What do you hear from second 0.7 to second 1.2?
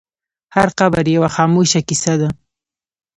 قبر